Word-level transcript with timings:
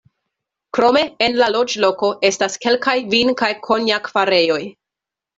Krome, 0.75 1.01
en 1.25 1.35
la 1.41 1.49
loĝloko 1.55 2.09
estas 2.29 2.57
kelkaj 2.63 2.93
vin- 3.11 3.33
kaj 3.43 3.49
konjak-farejoj. 3.69 4.59